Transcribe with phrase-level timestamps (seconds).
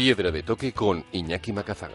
[0.00, 1.92] Piedra de Toque con Iñaki Macazaga.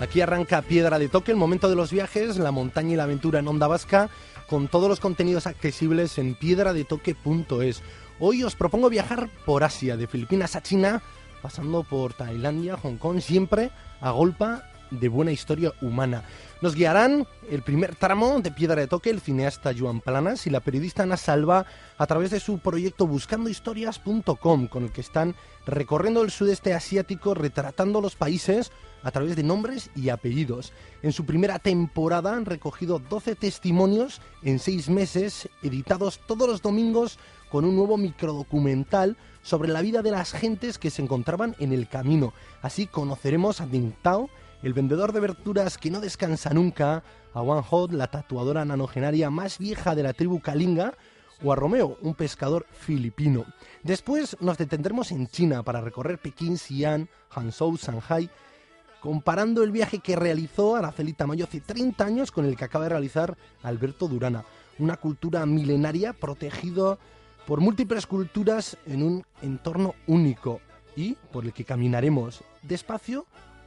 [0.00, 3.38] Aquí arranca Piedra de Toque, el momento de los viajes, la montaña y la aventura
[3.38, 4.10] en Onda Vasca,
[4.48, 7.80] con todos los contenidos accesibles en piedradetoque.es.
[8.22, 11.00] Hoy os propongo viajar por Asia, de Filipinas a China,
[11.40, 13.70] pasando por Tailandia, Hong Kong, siempre
[14.02, 16.24] a golpa de buena historia humana.
[16.60, 20.60] Nos guiarán el primer tramo de Piedra de Toque, el cineasta Joan Planas y la
[20.60, 21.64] periodista Ana Salva
[21.96, 25.34] a través de su proyecto buscandohistorias.com, con el que están
[25.64, 28.70] recorriendo el sudeste asiático, retratando los países
[29.02, 30.74] a través de nombres y apellidos.
[31.02, 37.18] En su primera temporada han recogido 12 testimonios en seis meses, editados todos los domingos
[37.50, 41.88] con un nuevo microdocumental sobre la vida de las gentes que se encontraban en el
[41.88, 42.32] camino.
[42.62, 44.30] Así conoceremos a Ding Tao,
[44.62, 47.02] el vendedor de verduras que no descansa nunca,
[47.34, 50.94] a Wang Hot, la tatuadora nanogenaria más vieja de la tribu Kalinga,
[51.42, 53.46] o a Romeo, un pescador filipino.
[53.82, 58.30] Después nos detendremos en China para recorrer Pekín, Xi'an, Hangzhou, Shanghai
[59.00, 62.90] comparando el viaje que realizó Araceli Tamayo hace 30 años con el que acaba de
[62.90, 64.44] realizar Alberto Durana.
[64.78, 66.98] Una cultura milenaria protegida
[67.46, 70.60] por múltiples culturas en un entorno único
[70.96, 73.26] y por el que caminaremos despacio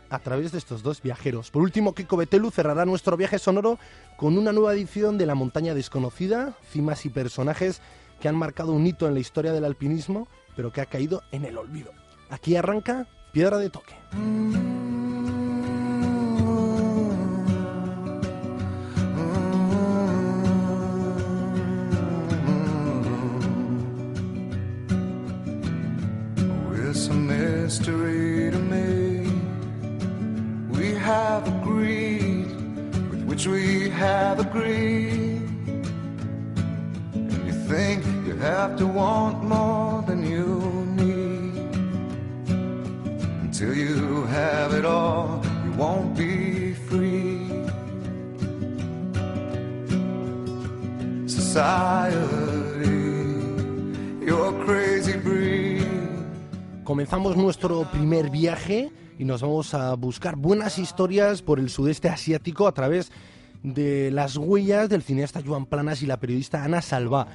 [0.10, 1.50] a través de estos dos viajeros.
[1.50, 3.80] Por último, Kiko Betelu cerrará nuestro viaje sonoro
[4.18, 7.82] con una nueva edición de La montaña desconocida, cimas y personajes
[8.22, 11.46] que han marcado un hito en la historia del alpinismo, pero que ha caído en
[11.46, 11.92] el olvido.
[12.30, 13.96] Aquí arranca Piedra de Toque.
[26.94, 29.28] Mystery to me.
[30.70, 32.46] We have agreed
[33.10, 35.42] with which we have agreed.
[37.14, 40.48] And you think you have to want more than you
[41.02, 41.76] need.
[43.42, 47.40] Until you have it all, you won't be free.
[51.28, 52.53] Society,
[56.84, 62.68] Comenzamos nuestro primer viaje y nos vamos a buscar buenas historias por el sudeste asiático
[62.68, 63.10] a través
[63.64, 67.28] de las huellas del cineasta Joan Planas y la periodista Ana Salva.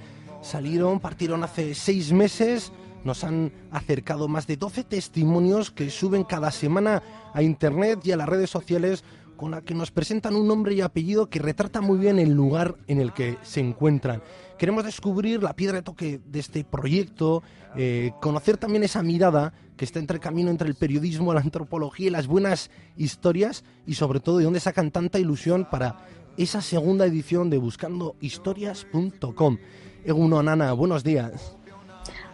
[0.43, 2.73] Salieron, partieron hace seis meses,
[3.05, 8.19] nos han acercado más de 12 testimonios que suben cada semana a internet y a
[8.19, 9.03] las redes sociales
[9.39, 12.75] con la que nos presentan un nombre y apellido que retrata muy bien el lugar
[12.89, 14.21] en el que se encuentran.
[14.59, 17.43] Queremos descubrir la piedra de toque de este proyecto,
[17.77, 22.09] eh, conocer también esa mirada que está entre el camino entre el periodismo, la antropología
[22.09, 25.97] y las buenas historias y sobre todo de dónde sacan tanta ilusión para
[26.37, 29.59] esa segunda edición de buscandohistorias.com.
[30.05, 31.57] Eguno Nana, buenos días.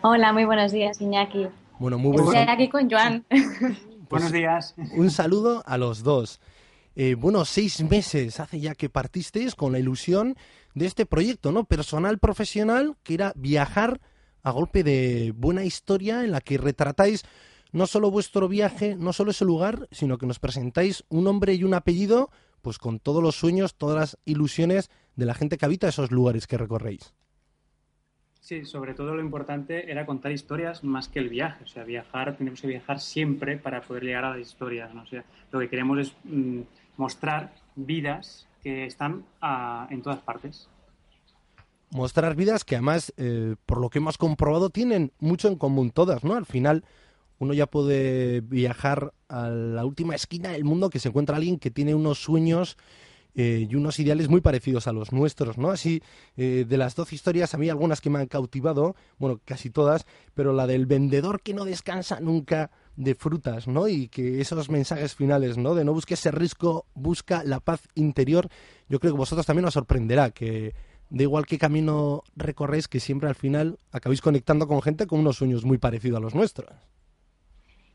[0.01, 1.49] Hola, muy buenos días, Iñaki.
[1.79, 3.27] Bueno, muy buenos Estoy aquí con Joan.
[4.09, 4.75] buenos días.
[4.97, 6.41] Un saludo a los dos.
[6.97, 10.37] Eh, bueno, seis meses hace ya que partisteis con la ilusión
[10.75, 11.65] de este proyecto, ¿no?
[11.65, 14.01] Personal, profesional, que era viajar
[14.43, 17.25] a golpe de buena historia en la que retratáis
[17.73, 21.65] no solo vuestro viaje, no solo ese lugar, sino que nos presentáis un nombre y
[21.65, 22.31] un apellido,
[22.63, 26.47] pues con todos los sueños, todas las ilusiones de la gente que habita esos lugares
[26.47, 27.15] que recorréis.
[28.41, 31.65] Sí, sobre todo lo importante era contar historias más que el viaje.
[31.65, 34.95] O sea, viajar, tenemos que viajar siempre para poder llegar a las historias.
[34.95, 35.03] ¿no?
[35.03, 36.61] O sea, lo que queremos es mmm,
[36.97, 40.69] mostrar vidas que están uh, en todas partes.
[41.91, 46.25] Mostrar vidas que además, eh, por lo que hemos comprobado, tienen mucho en común todas,
[46.25, 46.35] ¿no?
[46.35, 46.85] Al final,
[47.39, 51.71] uno ya puede viajar a la última esquina del mundo que se encuentra alguien que
[51.71, 52.77] tiene unos sueños
[53.37, 55.71] eh, y unos ideales muy parecidos a los nuestros, ¿no?
[55.71, 56.03] Así,
[56.37, 60.07] eh, de las doce historias, a mí algunas que me han cautivado, bueno, casi todas,
[60.35, 63.89] pero la del vendedor que no descansa nunca de frutas, ¿no?
[63.89, 65.75] Y que esos mensajes finales, ¿no?
[65.75, 68.49] De no busques ese riesgo, busca la paz interior.
[68.89, 70.75] Yo creo que vosotros también os sorprenderá que
[71.11, 75.37] da igual qué camino recorréis, que siempre al final acabéis conectando con gente con unos
[75.37, 76.71] sueños muy parecidos a los nuestros.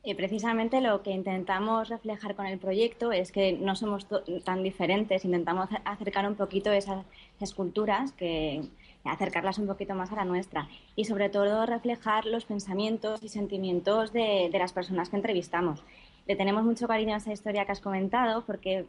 [0.03, 4.07] Y precisamente lo que intentamos reflejar con el proyecto es que no somos
[4.45, 7.05] tan diferentes, intentamos acercar un poquito esas,
[7.35, 8.63] esas culturas, que,
[9.05, 14.13] acercarlas un poquito más a la nuestra y sobre todo reflejar los pensamientos y sentimientos
[14.13, 15.83] de, de las personas que entrevistamos.
[16.27, 18.85] Le tenemos mucho cariño a esa historia que has comentado porque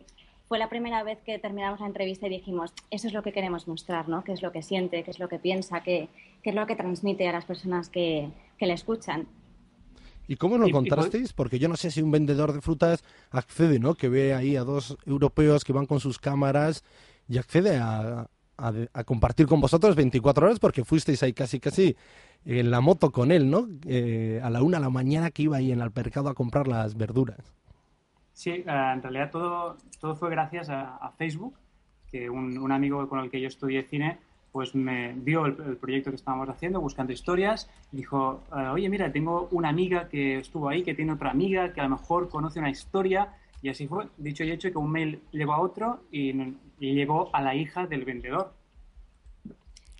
[0.50, 3.68] fue la primera vez que terminamos la entrevista y dijimos, eso es lo que queremos
[3.68, 4.24] mostrar, ¿no?
[4.24, 6.08] ¿Qué es lo que siente, qué es lo que piensa, qué,
[6.42, 9.28] qué es lo que transmite a las personas que, que le escuchan?
[10.26, 11.32] ¿Y cómo lo encontrasteis?
[11.32, 13.94] Porque yo no sé si un vendedor de frutas accede, ¿no?
[13.94, 16.84] Que ve ahí a dos europeos que van con sus cámaras
[17.28, 18.28] y accede a,
[18.60, 21.96] a, compartir con vosotros 24 horas porque fuisteis ahí casi casi
[22.44, 23.68] en la moto con él, ¿no?
[23.86, 26.68] Eh, a la una de la mañana que iba ahí en el mercado a comprar
[26.68, 27.54] las verduras.
[28.32, 31.54] Sí, eh, en realidad todo, todo fue gracias a, Facebook,
[32.10, 34.18] que un, amigo con el que yo estudié cine
[34.52, 39.48] pues me vio el, proyecto que estábamos haciendo, buscando historias, dijo, eh, oye, mira, tengo
[39.52, 42.70] una amiga que estuvo ahí, que tiene otra amiga, que a lo mejor conoce una
[42.70, 46.32] historia, y así fue, dicho y hecho, que un mail llegó a otro y,
[46.78, 48.54] llegó a la hija del vendedor.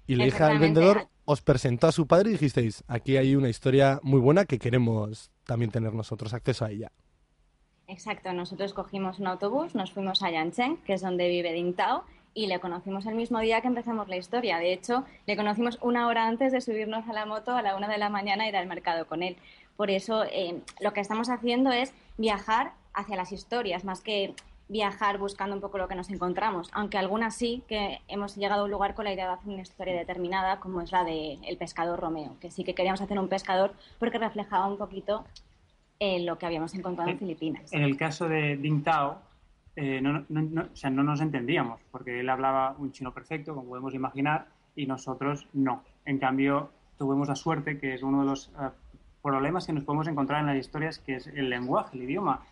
[0.07, 3.49] Y la hija del vendedor os presentó a su padre y dijisteis, aquí hay una
[3.49, 6.91] historia muy buena que queremos también tener nosotros acceso a ella.
[7.87, 12.05] Exacto, nosotros cogimos un autobús, nos fuimos a Yancheng, que es donde vive Ding Tao,
[12.33, 14.59] y le conocimos el mismo día que empezamos la historia.
[14.59, 17.89] De hecho, le conocimos una hora antes de subirnos a la moto a la una
[17.89, 19.37] de la mañana y ir al mercado con él.
[19.77, 24.35] Por eso, eh, lo que estamos haciendo es viajar hacia las historias, más que
[24.69, 28.65] viajar buscando un poco lo que nos encontramos, aunque algunas sí que hemos llegado a
[28.67, 31.57] un lugar con la idea de hacer una historia determinada, como es la de El
[31.57, 35.25] pescador Romeo, que sí que queríamos hacer un pescador porque reflejaba un poquito
[35.99, 37.73] eh, lo que habíamos encontrado en, Filipinas.
[37.73, 39.21] En el caso de Ding Tao,
[39.75, 43.93] eh, no, o sea, no nos entendíamos, porque él hablaba un chino perfecto, como podemos
[43.93, 44.47] imaginar,
[44.77, 45.83] y nosotros no.
[46.05, 48.71] En cambio, tuvimos la suerte, que es uno de los eh,
[49.23, 52.43] problemas que nos podemos encontrar en las historias, que es el lenguaje, el idioma.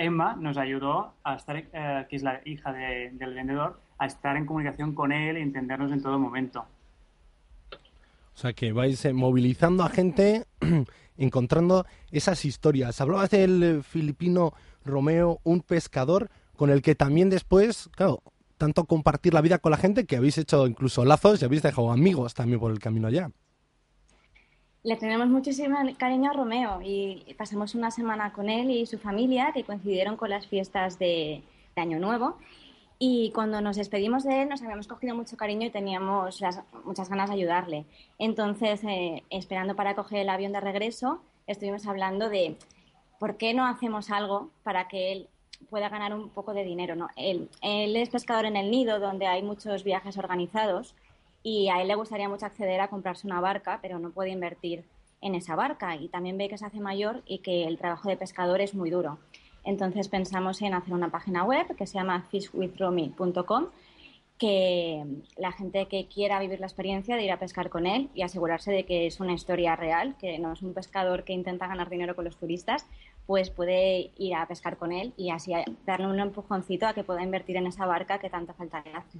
[0.00, 4.46] Emma nos ayudó a estar, eh, que es la hija del vendedor, a estar en
[4.46, 6.64] comunicación con él y entendernos en todo momento.
[7.70, 10.46] O sea que vais eh, movilizando a gente,
[11.18, 12.98] encontrando esas historias.
[13.00, 14.54] Hablabas del filipino
[14.86, 18.22] Romeo, un pescador con el que también después, claro,
[18.56, 21.92] tanto compartir la vida con la gente que habéis hecho incluso lazos y habéis dejado
[21.92, 23.30] amigos también por el camino allá.
[24.82, 29.52] Le tenemos muchísimo cariño a Romeo y pasamos una semana con él y su familia
[29.52, 31.42] que coincidieron con las fiestas de,
[31.76, 32.36] Año Nuevo.
[32.98, 36.42] Y cuando nos despedimos de él nos habíamos cogido mucho cariño y teníamos
[36.84, 37.84] muchas ganas de ayudarle.
[38.18, 42.56] Entonces, eh, esperando para coger el avión de regreso, estuvimos hablando de
[43.18, 45.28] por qué no hacemos algo para que él
[45.68, 46.96] pueda ganar un poco de dinero.
[46.96, 47.08] ¿no?
[47.16, 50.94] Él, él es pescador en el nido, donde hay muchos viajes organizados
[51.42, 54.84] y a él le gustaría mucho acceder a comprarse una barca, pero no puede invertir
[55.20, 58.16] en esa barca y también ve que se hace mayor y que el trabajo de
[58.16, 59.18] pescador es muy duro.
[59.64, 63.66] Entonces pensamos en hacer una página web que se llama fishwithromy.com
[64.38, 65.04] que
[65.36, 68.72] la gente que quiera vivir la experiencia de ir a pescar con él y asegurarse
[68.72, 72.16] de que es una historia real, que no es un pescador que intenta ganar dinero
[72.16, 72.86] con los turistas,
[73.26, 75.52] pues puede ir a pescar con él y así
[75.84, 79.18] darle un empujoncito a que pueda invertir en esa barca que tanta falta le hace.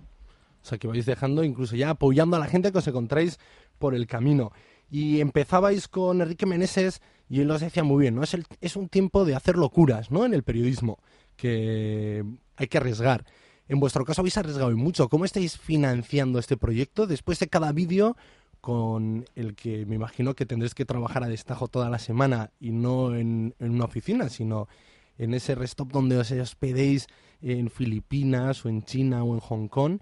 [0.62, 3.38] O sea, que vais dejando, incluso ya apoyando a la gente que os encontráis
[3.78, 4.52] por el camino.
[4.90, 8.24] Y empezabais con Enrique Meneses y él os decía muy bien, ¿no?
[8.24, 10.24] Es, el, es un tiempo de hacer locuras, ¿no?
[10.24, 10.98] En el periodismo,
[11.36, 12.24] que
[12.56, 13.24] hay que arriesgar.
[13.68, 15.08] En vuestro caso habéis arriesgado mucho.
[15.08, 17.06] ¿Cómo estáis financiando este proyecto?
[17.06, 18.16] Después de cada vídeo
[18.60, 22.72] con el que me imagino que tendréis que trabajar a destajo toda la semana y
[22.72, 24.68] no en, en una oficina, sino
[25.16, 27.06] en ese restop donde os hospedéis
[27.42, 30.00] en Filipinas o en China o en Hong Kong.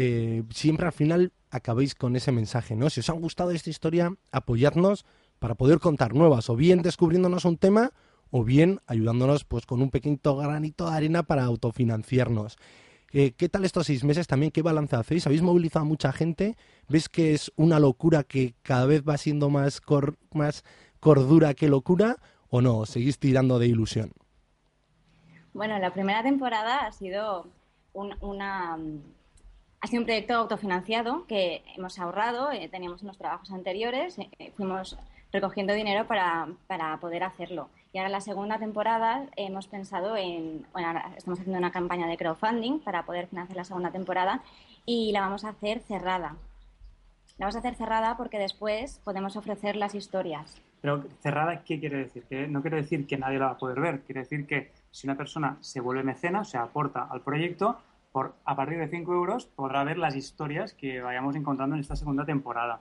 [0.00, 2.88] Eh, siempre al final acabéis con ese mensaje, ¿no?
[2.88, 5.04] Si os ha gustado esta historia, apoyadnos
[5.40, 7.90] para poder contar nuevas, o bien descubriéndonos un tema,
[8.30, 12.58] o bien ayudándonos pues con un pequeño granito de arena para autofinanciarnos.
[13.10, 14.52] Eh, ¿Qué tal estos seis meses también?
[14.52, 15.26] ¿Qué balance hacéis?
[15.26, 16.56] ¿Habéis movilizado a mucha gente?
[16.88, 19.82] ¿Ves que es una locura que cada vez va siendo más,
[20.32, 20.62] más
[21.00, 22.18] cordura que locura?
[22.50, 22.86] ¿O no?
[22.86, 24.12] ¿Seguís tirando de ilusión?
[25.54, 27.48] Bueno, la primera temporada ha sido
[27.92, 28.78] una,
[29.80, 34.98] ha sido un proyecto autofinanciado que hemos ahorrado, eh, teníamos unos trabajos anteriores, eh, fuimos
[35.32, 36.48] recogiendo dinero para,
[37.00, 37.68] poder hacerlo.
[37.92, 42.06] Y ahora en la segunda temporada hemos pensado en, bueno, ahora estamos haciendo una campaña
[42.06, 44.42] de crowdfunding para poder financiar la segunda temporada
[44.84, 46.36] y la vamos a hacer cerrada.
[47.36, 50.60] La vamos a hacer cerrada porque después podemos ofrecer las historias.
[50.80, 52.24] Pero cerrada, ¿qué quiere decir?
[52.24, 54.00] Que no quiere decir que nadie la va a poder ver.
[54.00, 57.78] Quiere decir que si una persona se vuelve mecena, o sea, aporta al proyecto,
[58.14, 62.24] a partir de 5 euros podrá ver las historias que vayamos encontrando en esta segunda
[62.24, 62.80] temporada.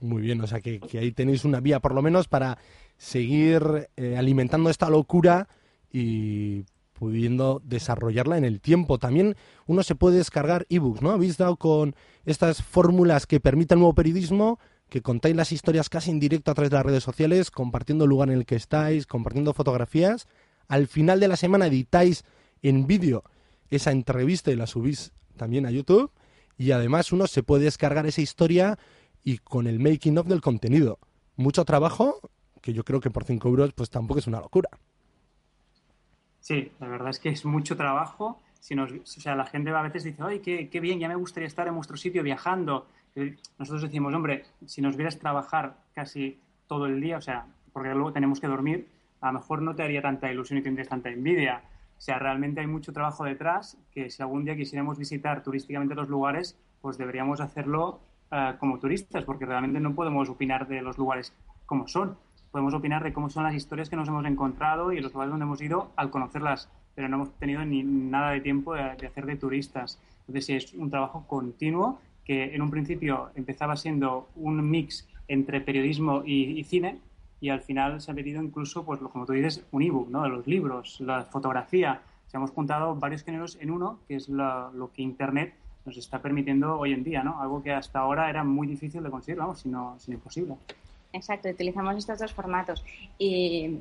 [0.00, 2.58] Muy bien, o sea que, ahí tenéis una vía por lo menos para
[2.98, 5.48] seguir eh, alimentando esta locura
[5.90, 8.98] y pudiendo desarrollarla en el tiempo.
[8.98, 11.10] También uno se puede descargar ebooks, ¿no?
[11.10, 16.10] Habéis dado con estas fórmulas que permiten el nuevo periodismo, que contáis las historias casi
[16.10, 19.06] en directo a través de las redes sociales, compartiendo el lugar en el que estáis,
[19.06, 20.26] compartiendo fotografías.
[20.68, 22.24] Al final de la semana editáis
[22.62, 23.24] en vídeo
[23.70, 26.10] esa entrevista y la subís también a YouTube.
[26.58, 28.78] Y además uno se puede descargar esa historia
[29.22, 30.98] y con el making of del contenido.
[31.36, 32.20] Mucho trabajo
[32.62, 34.70] que yo creo que por 5 euros pues tampoco es una locura.
[36.40, 38.40] Sí, la verdad es que es mucho trabajo.
[38.60, 40.98] Si nos, o sea, la gente a veces dice, ¡ay, qué, qué bien!
[40.98, 42.86] Ya me gustaría estar en vuestro sitio viajando.
[43.58, 48.12] Nosotros decimos, hombre, si nos vieras trabajar casi todo el día, o sea, porque luego
[48.12, 48.88] tenemos que dormir,
[49.20, 51.62] a lo mejor no te haría tanta ilusión y tendrías tanta envidia.
[51.96, 56.08] O sea, realmente hay mucho trabajo detrás que si algún día quisiéramos visitar turísticamente los
[56.08, 58.00] lugares, pues deberíamos hacerlo
[58.30, 61.32] eh, como turistas, porque realmente no podemos opinar de los lugares
[61.64, 62.16] como son.
[62.50, 65.44] Podemos opinar de cómo son las historias que nos hemos encontrado y los lugares donde
[65.44, 69.36] hemos ido al conocerlas, pero no hemos tenido ni nada de tiempo de, hacer de
[69.36, 70.00] turistas.
[70.26, 76.22] Entonces, es un trabajo continuo que en un principio empezaba siendo un mix entre periodismo
[76.24, 76.98] y, cine
[77.40, 80.22] y al final se ha metido incluso, pues como tú dices, un ebook, ¿no?
[80.22, 82.02] De los libros, la fotografía.
[82.26, 86.78] Se hemos juntado varios géneros en uno, que es lo que Internet nos está permitiendo
[86.78, 87.40] hoy en día, ¿no?
[87.40, 90.56] Algo que hasta ahora era muy difícil de conseguir, vamos, sino, sino imposible.
[91.12, 92.84] Exacto, utilizamos estos dos formatos.
[93.18, 93.78] Y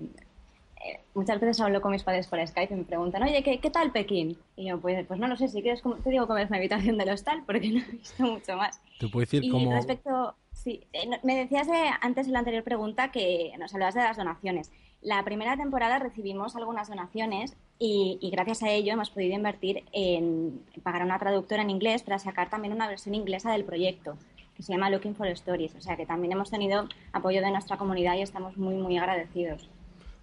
[0.86, 3.70] eh, muchas veces hablo con mis padres por Skype y me preguntan, oye, ¿qué, qué
[3.72, 4.38] tal Pekín?
[4.56, 6.98] Y yo, pues, pues no lo sé, si quieres, te digo cómo es una habitación
[6.98, 8.80] del hostal, porque no he visto mucho más.
[9.00, 11.68] Te puedo decir y respecto, sí, eh, me decías
[12.02, 14.72] antes en la anterior pregunta que nos hablabas de las donaciones.
[15.02, 21.04] La primera temporada recibimos algunas donaciones y, gracias a ello hemos podido invertir en, pagar
[21.04, 24.18] a una traductora en inglés para sacar también una versión inglesa del proyecto
[24.58, 25.76] que se llama Looking for Stories.
[25.76, 29.70] O sea que también hemos tenido apoyo de nuestra comunidad y estamos muy, muy agradecidos.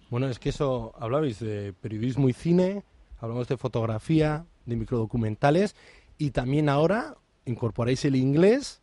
[0.09, 2.83] Bueno, es que eso, hablabais de periodismo y cine,
[3.21, 5.75] hablamos de fotografía, de microdocumentales
[6.17, 8.82] y también ahora incorporáis el inglés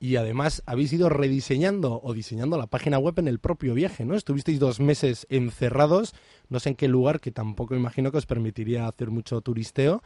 [0.00, 4.14] y además habéis ido rediseñando o diseñando la página web en el propio viaje, ¿no?
[4.14, 6.14] Estuvisteis dos meses encerrados,
[6.48, 10.02] no sé en qué lugar, que tampoco imagino que os permitiría hacer mucho turisteo,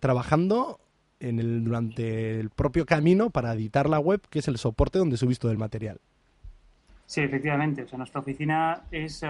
[0.00, 0.80] trabajando
[1.20, 5.16] en el, durante el propio camino para editar la web, que es el soporte donde
[5.16, 6.00] subís todo el material.
[7.06, 7.82] Sí, efectivamente.
[7.82, 9.28] O sea, nuestra oficina es eh,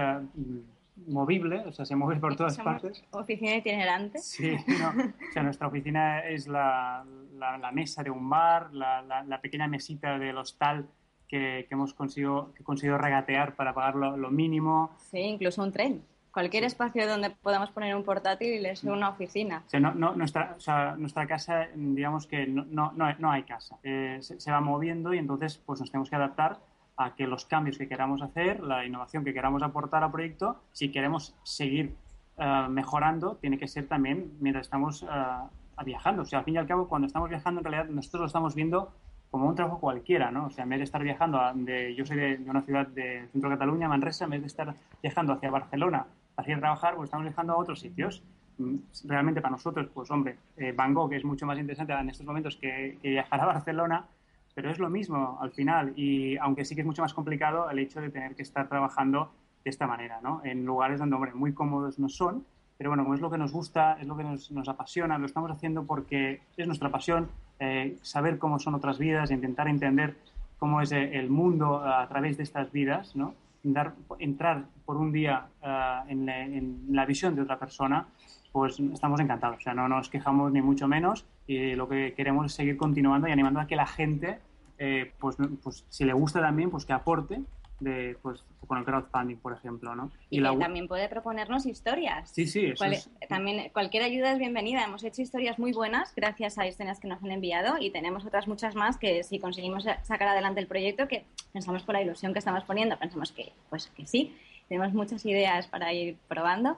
[1.07, 3.05] movible, o sea, se mueve por todas partes.
[3.11, 4.19] ¿Oficina itinerante?
[4.19, 4.89] Sí, no.
[4.91, 7.05] o sea, nuestra oficina es la,
[7.39, 10.87] la, mesa de un bar, la, la, pequeña mesita del hostal
[11.27, 14.91] que, que hemos conseguido, que conseguido regatear para pagar lo, mínimo.
[15.11, 16.03] Sí, incluso un tren.
[16.33, 19.63] Cualquier espacio donde podamos poner un portátil es una oficina.
[19.67, 23.43] O sea, no, no, nuestra, o sea, nuestra casa, digamos que no, no, no hay
[23.43, 23.79] casa.
[23.83, 26.59] Eh, se, se va moviendo y entonces pues nos tenemos que adaptar
[26.99, 30.91] a que los cambios que queramos hacer, la innovación que queramos aportar al proyecto, si
[30.91, 31.95] queremos seguir
[32.37, 36.23] eh, mejorando, tiene que ser también mientras estamos uh, viajando.
[36.23, 38.57] O sea, al fin y al cabo, cuando estamos viajando, en realidad nosotros lo estamos
[38.57, 38.93] viendo
[39.31, 40.47] como un trabajo cualquiera, ¿no?
[40.47, 43.49] O sea, en vez de estar viajando, de, yo soy de, una ciudad de centro
[43.49, 47.09] de Cataluña, Manresa, en vez de estar viajando hacia Barcelona para ir a trabajar, pues
[47.09, 48.25] estamos viajando a otros sitios.
[48.59, 52.27] Mm, realmente para nosotros, pues hombre, eh, Van Gogh es mucho más interesante en estos
[52.27, 54.07] momentos que viajar a Barcelona,
[54.59, 57.79] pero es lo mismo al final y aunque sí que es mucho más complicado el
[57.79, 59.31] hecho de tener que estar trabajando
[59.63, 60.41] de esta manera, ¿no?
[60.43, 62.45] En lugares donde, hombre, muy cómodos no son,
[62.77, 65.53] pero bueno, como es lo que nos gusta, es lo que nos, apasiona, lo estamos
[65.53, 67.29] haciendo porque es nuestra pasión,
[67.61, 70.17] eh, saber cómo son otras vidas, intentar entender
[70.59, 73.37] cómo es el mundo a través de estas vidas, ¿no?
[73.63, 78.07] Dar, entrar por un día uh, en, la, en, la, visión de otra persona,
[78.53, 79.59] pues estamos encantados.
[79.59, 83.29] O sea, no nos quejamos ni mucho menos y lo que queremos es seguir continuando
[83.29, 84.39] y animando a que la gente
[84.79, 87.43] eh, pues, pues si le gusta también, pues que aporte
[87.81, 90.11] de, pues, con el crowdfunding, por ejemplo, ¿no?
[90.31, 92.31] Y, también puede proponernos historias.
[92.31, 92.73] Sí, sí,
[93.29, 94.85] También cualquier ayuda es bienvenida.
[94.85, 98.49] Hemos hecho historias muy buenas gracias a escenas que nos han enviado y tenemos otras
[98.49, 102.41] muchas más que si conseguimos sacar adelante el proyecto, que pensamos por la ilusión que
[102.41, 104.37] estamos poniendo, pensamos que, pues que sí.
[104.69, 106.77] Tenemos muchas ideas para ir probando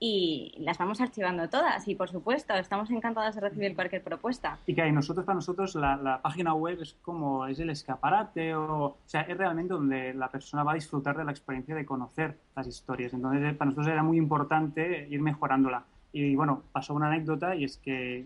[0.00, 4.58] y las vamos archivando todas y por supuesto estamos encantados de recibir cualquier propuesta.
[4.66, 8.96] Y que nosotros para nosotros la, página web es como es el escaparate o, o
[9.06, 12.66] sea es realmente donde la persona va a disfrutar de la experiencia de conocer las
[12.66, 13.14] historias.
[13.14, 15.84] Entonces para nosotros era muy importante ir mejorándola.
[16.12, 18.24] Y bueno, pasó una anécdota y es que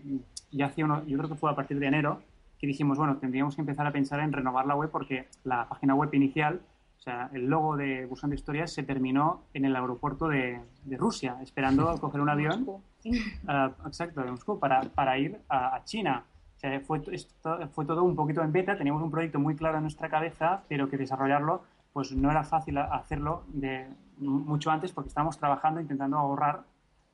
[0.51, 2.21] ya hacía uno, yo creo que fue a partir de enero
[2.59, 5.95] que dijimos, bueno, tendríamos que empezar a pensar en renovar la web porque la página
[5.95, 6.61] web inicial
[6.99, 10.61] o sea, el logo de Buscando Historias se terminó en el aeropuerto de,
[10.97, 12.67] Rusia, esperando coger un avión.
[12.69, 12.81] Uh,
[13.87, 16.25] exacto, de Moscú, para, para ir a, China.
[16.57, 19.77] O sea, fue, esto, fue todo un poquito en beta, teníamos un proyecto muy claro
[19.77, 21.63] en nuestra cabeza, pero que desarrollarlo
[21.93, 23.89] pues no era fácil hacerlo de
[24.19, 26.65] mucho antes porque estábamos trabajando intentando ahorrar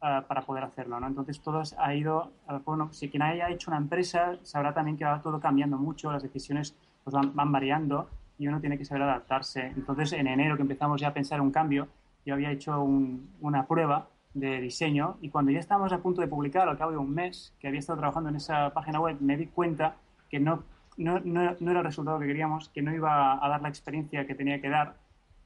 [0.01, 1.07] uh, para poder hacerlo, ¿no?
[1.07, 2.33] Entonces todo ha ido,
[2.65, 6.23] bueno, si quien haya hecho una empresa sabrá también que va todo cambiando mucho, las
[6.23, 6.75] decisiones
[7.05, 9.73] pues van, van variando y uno tiene que saber adaptarse.
[9.77, 11.89] Entonces, en enero que empezamos ya a pensar un cambio,
[12.27, 16.69] yo había hecho una prueba de diseño y cuando ya estábamos a punto de publicar,
[16.69, 19.47] al cabo de un mes que había estado trabajando en esa página web, me di
[19.47, 19.97] cuenta
[20.29, 20.65] que no,
[20.97, 24.35] no, no, era el resultado que queríamos, que no iba a dar la experiencia que
[24.35, 24.97] tenía que dar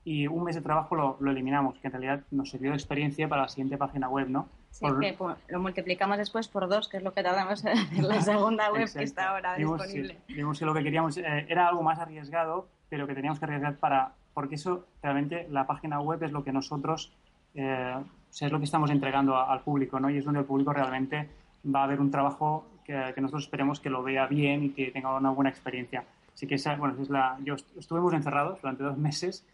[0.05, 3.29] y un mes de trabajo lo, lo, eliminamos, que en realidad nos sirvió de experiencia
[3.29, 4.49] para la siguiente página web, ¿no?
[4.71, 5.17] Sí, que
[5.49, 7.75] lo multiplicamos después por dos, que es lo que tardamos en
[8.09, 10.19] la segunda web que está ahora disponible.
[10.29, 13.77] Vimos que lo que queríamos eh, era algo más arriesgado, pero que teníamos que arriesgar
[13.77, 17.13] para, porque eso realmente la página web es lo que nosotros,
[17.55, 17.97] eh,
[18.31, 20.11] es lo que estamos entregando al público, ¿no?
[20.11, 21.29] Y es donde el público realmente
[21.75, 24.91] va a ver un trabajo que, que nosotros esperemos que lo vea bien y que
[24.91, 26.05] tenga una buena experiencia.
[26.35, 29.45] Así que esa, bueno, es la, yo estuvimos encerrados durante dos meses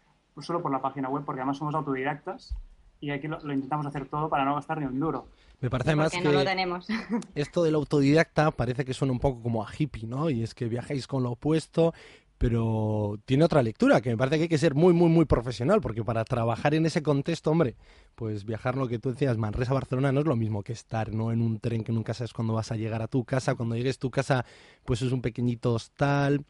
[0.41, 2.55] solo por la página web, porque además somos autodidactas
[2.99, 5.27] y aquí lo, intentamos hacer todo para no gastar ni un duro.
[5.61, 6.87] Me parece más que no lo tenemos.
[7.35, 10.29] esto del autodidacta parece que suena un poco como a hippie, ¿no?
[10.29, 11.93] Y es que viajáis con lo opuesto,
[12.37, 15.81] pero tiene otra lectura, que me parece que hay que ser muy, muy, muy profesional,
[15.81, 17.75] porque para trabajar en ese contexto, hombre,
[18.15, 21.31] pues viajar lo que tú decías, Manresa-Barcelona no es lo mismo que estar, ¿no?
[21.31, 23.97] En un tren que nunca sabes cuándo vas a llegar a tu casa, cuando llegues
[23.97, 24.45] a tu casa,
[24.83, 26.43] pues es un pequeñito hostal,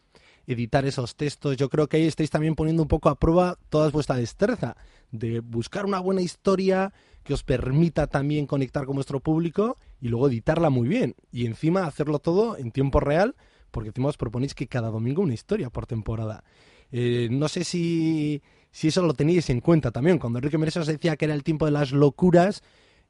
[0.47, 1.57] editar esos textos.
[1.57, 4.75] Yo creo que ahí estáis también poniendo un poco a prueba toda vuestra destreza
[5.11, 10.27] de buscar una buena historia que os permita también conectar con vuestro público y luego
[10.27, 11.15] editarla muy bien.
[11.31, 13.35] Y encima hacerlo todo en tiempo real,
[13.75, 16.45] porque encima os proponéis que cada domingo una historia por temporada.
[16.93, 18.41] Eh, no sé si,
[18.71, 20.17] si eso lo teníais en cuenta también.
[20.17, 22.63] Cuando Enrique Mereso os decía que era el tiempo de las locuras,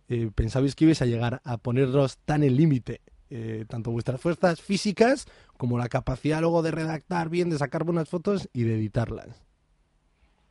[0.10, 4.60] eh, pensabais que ibais a llegar a poneros tan en límite eh, tanto vuestras fuerzas
[4.60, 9.44] físicas como la capacidad luego de redactar bien, de sacar buenas fotos y de editarlas.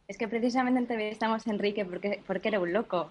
[0.06, 3.11] Es que precisamente entrevistamos a Enrique porque, porque era un loco.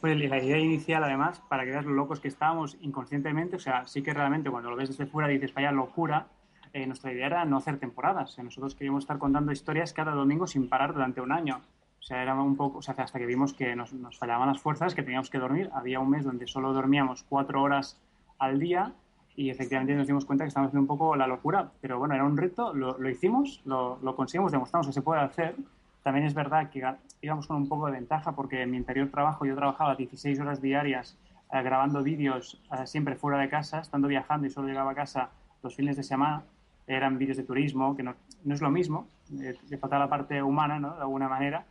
[0.00, 3.86] Pues la idea inicial, además, para que veas lo locos que estábamos inconscientemente, o sea,
[3.86, 6.28] sí que realmente cuando lo ves desde fuera dices, vaya locura,
[6.72, 8.38] eh, nuestra idea era no hacer temporadas.
[8.38, 11.62] nosotros queríamos estar contando historias cada domingo sin parar durante un año.
[11.98, 14.60] O sea, era un poco, o sea, hasta que vimos que nos, nos fallaban las
[14.60, 15.68] fuerzas, que teníamos que dormir.
[15.74, 18.00] Había un mes donde solo dormíamos cuatro horas
[18.38, 18.94] al día
[19.34, 21.70] y efectivamente nos dimos cuenta que estábamos haciendo un poco la locura.
[21.80, 25.20] Pero bueno, era un reto, lo, lo hicimos, lo, lo, conseguimos, demostramos que se puede
[25.20, 25.56] hacer.
[26.02, 26.82] También es verdad que
[27.20, 30.62] íbamos con un poco de ventaja porque en mi anterior trabajo yo trabajaba 16 horas
[30.62, 31.16] diarias
[31.52, 35.30] eh, grabando vídeos eh, siempre fuera de casa, estando viajando y solo llegaba a casa
[35.62, 36.44] los fines de semana.
[36.86, 39.06] Eran vídeos de turismo, que no, no es lo mismo,
[39.40, 40.94] eh, le falta la parte humana, ¿no?
[40.94, 41.66] De alguna manera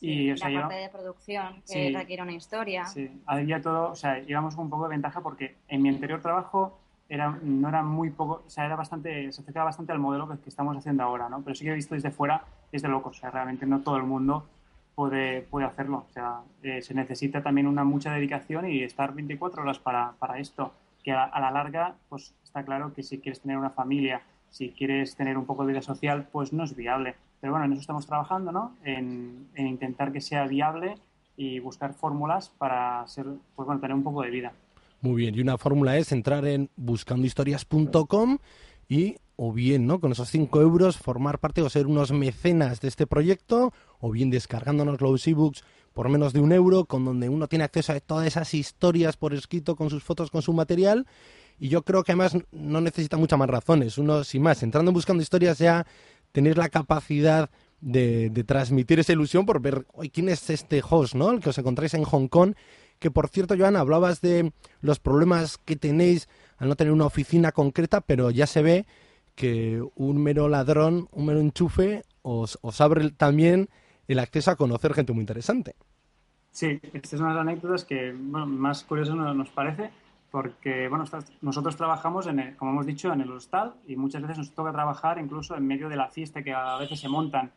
[0.00, 2.84] y, o sea, la parte de producción que requiere una historia.
[2.86, 6.20] Sí, había todo, o sea, íbamos con un poco de ventaja porque en mi anterior
[6.20, 10.28] trabajo era, no era muy poco, o sea, era bastante, se acercaba bastante al modelo
[10.28, 11.42] que, estamos haciendo ahora, ¿no?
[11.42, 13.96] Pero sí que he visto desde fuera, es de locos, o sea, realmente no todo
[13.96, 14.46] el mundo
[14.94, 19.62] puede, puede hacerlo, o sea, eh, se necesita también una mucha dedicación y estar 24
[19.62, 20.72] horas para, para esto,
[21.04, 25.14] que a, la larga, pues está claro que si quieres tener una familia, si quieres
[25.14, 27.14] tener un poco de vida social, pues no es viable.
[27.40, 28.74] Pero bueno, en eso estamos trabajando, ¿no?
[28.82, 30.96] En, intentar que sea viable
[31.36, 34.52] y buscar fórmulas para ser, pues bueno, tener un poco de vida.
[35.02, 38.38] Muy bien, y una fórmula es entrar en buscandohistorias.com
[38.88, 40.00] y o bien, ¿no?
[40.00, 44.30] Con esos 5 euros formar parte o ser unos mecenas de este proyecto, o bien
[44.30, 48.26] descargándonos los ebooks por menos de un euro, con donde uno tiene acceso a todas
[48.26, 51.06] esas historias por escrito, con sus fotos, con su material.
[51.58, 53.96] Y yo creo que además no necesita muchas más razones.
[53.96, 55.86] Uno, sin más, entrando en buscando historias ya
[56.32, 57.48] tenéis la capacidad
[57.80, 61.30] de, transmitir esa ilusión por ver hoy quién es este host, ¿no?
[61.30, 62.54] El que os encontráis en Hong Kong.
[62.98, 67.52] Que por cierto, Joana, hablabas de los problemas que tenéis al no tener una oficina
[67.52, 68.86] concreta, pero ya se ve
[69.36, 73.68] que un mero ladrón, un mero enchufe, os, os abre también
[74.08, 75.76] el acceso a conocer gente muy interesante.
[76.50, 79.90] Sí, esta es una de las anécdotas que más curioso nos parece
[80.30, 81.04] porque bueno,
[81.40, 85.18] nosotros trabajamos, en como hemos dicho, en el hostal y muchas veces nos toca trabajar
[85.18, 87.52] incluso en medio de la fiesta que a veces se montan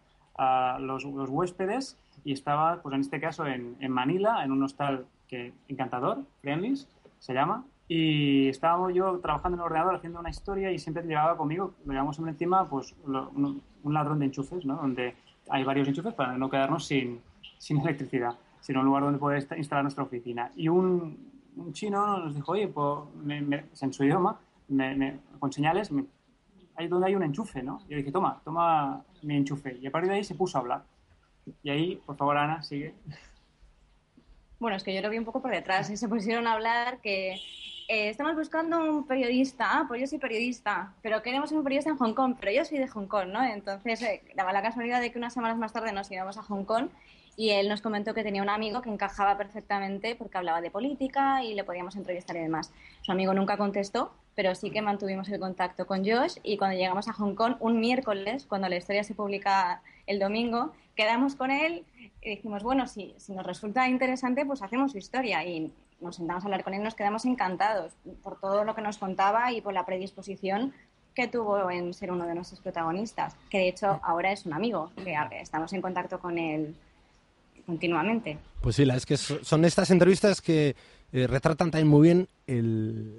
[0.79, 5.53] los, los, huéspedes y estaba, pues en este caso, en, Manila, en un hostal que
[5.67, 6.87] encantador, Friendlies,
[7.19, 11.36] se llama, y estábamos yo trabajando en el ordenador haciendo una historia y siempre llevaba
[11.36, 14.75] conmigo, lo llevamos siempre encima, pues un, un, ladrón de enchufes, ¿no?
[14.75, 15.15] Donde
[15.49, 17.19] hay varios enchufes para no quedarnos sin,
[17.58, 20.52] sin electricidad, sino un lugar donde poder instalar nuestra oficina.
[20.56, 23.08] Y un, un chino nos dijo, oye, pues,
[23.82, 24.39] en su idioma,
[25.39, 25.91] con señales,
[26.75, 27.82] ahí donde hay un enchufe, ¿no?
[27.89, 29.80] Yo dije, toma, toma mi enchufe.
[29.82, 30.84] Y a partir de ahí se puso a hablar.
[31.63, 32.93] Y ahí, por favor, Ana, sigue.
[34.60, 35.89] Bueno, es que yo lo vi un poco por detrás.
[35.89, 37.38] y Se pusieron a hablar que
[37.89, 39.80] eh, estamos buscando un periodista.
[39.80, 42.78] Ah, pues yo soy periodista, pero queremos un periodista en Hong Kong, pero yo soy
[42.78, 43.43] de Hong Kong, ¿no?
[43.43, 46.65] Entonces, eh, daba la casualidad de que unas semanas más tarde nos íbamos a Hong
[46.65, 46.89] Kong
[47.36, 51.43] y él nos comentó que tenía un amigo que encajaba perfectamente porque hablaba de política
[51.43, 52.71] y le podíamos entrevistar y demás.
[53.02, 57.08] Su amigo nunca contestó, pero sí que mantuvimos el contacto con Josh y cuando llegamos
[57.08, 61.86] a Hong Kong, un miércoles, cuando la historia se publica el domingo, quedamos con él
[62.21, 66.43] y dijimos, bueno, si, si nos resulta interesante, pues hacemos su historia y nos sentamos
[66.43, 69.73] a hablar con él, nos quedamos encantados por todo lo que nos contaba y por
[69.73, 70.73] la predisposición
[71.13, 74.91] que tuvo en ser uno de nuestros protagonistas, que de hecho ahora es un amigo,
[75.03, 76.75] que estamos en contacto con él
[77.65, 78.38] continuamente.
[78.62, 80.75] Pues sí, es que son estas entrevistas que
[81.12, 82.27] eh, retratan también muy bien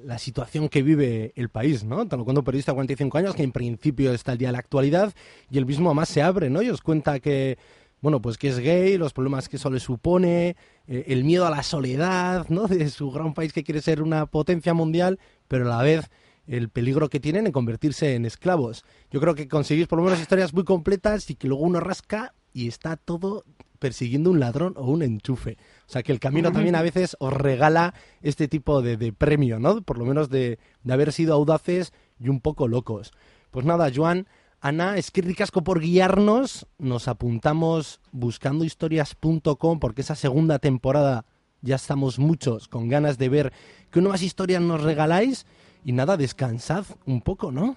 [0.07, 2.07] la situación que vive el país, ¿no?
[2.07, 4.53] Te lo cuento un periodista de 45 años que en principio está el día de
[4.53, 5.13] la actualidad
[5.51, 6.63] y el mismo más se abre, ¿no?
[6.63, 7.59] Y os cuenta que,
[8.01, 10.57] bueno, pues que es gay, los problemas que eso le supone,
[10.91, 12.67] eh, el miedo a la soledad, ¿no?
[12.67, 16.11] De su gran país que quiere ser una potencia mundial, pero a la vez
[16.49, 18.85] el peligro que tienen en convertirse en esclavos.
[19.13, 22.35] Yo creo que conseguís por lo menos historias muy completas y que luego uno rasca
[22.53, 23.45] y está todo
[23.79, 25.59] persiguiendo un ladrón o un enchufe.
[25.87, 29.81] O sea que el camino también a veces os regala este tipo de, premio, ¿no?
[29.83, 33.13] Por lo menos de, haber sido audaces y un poco locos.
[33.53, 34.27] Pues nada, Joan,
[34.63, 36.67] Ana, es que ricasco por guiarnos.
[36.79, 41.25] Nos apuntamos buscandohistorias.com porque esa segunda temporada
[41.63, 43.53] ya estamos muchos con ganas de ver
[43.91, 45.47] qué nuevas historias nos regaláis.
[45.83, 47.77] Y nada, descansad un poco, ¿no?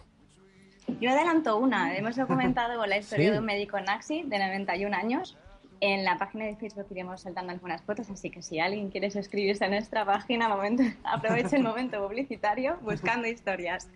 [1.00, 1.96] Yo adelanto una.
[1.96, 5.38] Hemos documentado la historia de un médico nazi de 91 años
[5.80, 9.66] en la página de Facebook iremos saltando algunas fotos, así que si alguien quiere suscribirse
[9.66, 13.90] a nuestra página, momento, aproveche el momento publicitario buscando historias.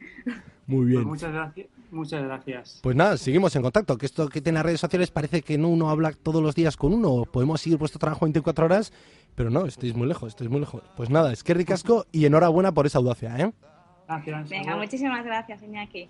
[0.68, 1.04] Muy bien.
[1.04, 1.68] Pues muchas gracias.
[1.90, 2.80] Muchas gracias.
[2.84, 3.98] Pues nada, seguimos en contacto.
[3.98, 6.76] Que esto que tiene las redes sociales parece que no uno habla todos los días
[6.76, 7.24] con uno.
[7.26, 8.92] Podemos seguir vuestro trabajo 24 horas,
[9.36, 10.84] pero no, estáis muy lejos, estáis muy lejos.
[10.98, 13.54] Pues nada, es que ricasco y enhorabuena por esa audacia, ¿eh?
[14.08, 14.50] Gracias.
[14.50, 16.10] Venga, muchísimas gracias, Iñaki.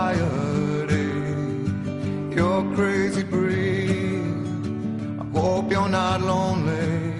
[5.91, 7.13] not lonely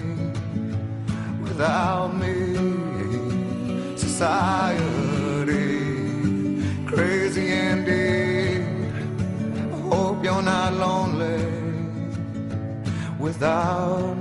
[1.44, 2.36] without me.
[3.98, 5.68] Society,
[6.86, 8.64] crazy indeed.
[9.74, 11.44] I hope you're not lonely
[13.20, 14.21] without me.